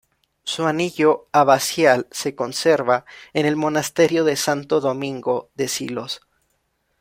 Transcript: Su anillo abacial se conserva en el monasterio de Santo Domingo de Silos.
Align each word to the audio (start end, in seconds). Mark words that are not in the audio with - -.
Su 0.43 0.65
anillo 0.65 1.27
abacial 1.31 2.07
se 2.09 2.33
conserva 2.33 3.05
en 3.33 3.45
el 3.45 3.55
monasterio 3.55 4.23
de 4.23 4.35
Santo 4.35 4.79
Domingo 4.81 5.51
de 5.53 5.67
Silos. 5.67 6.21